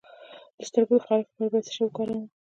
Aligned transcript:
د 0.57 0.59
سترګو 0.67 0.95
د 0.99 1.03
خارښ 1.05 1.25
لپاره 1.29 1.49
باید 1.51 1.65
څه 1.67 1.71
شی 1.75 1.81
وکاروم؟ 1.83 2.23